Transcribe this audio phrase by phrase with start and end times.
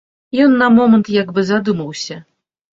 [0.45, 2.21] Ён на момант як бы задумаўся.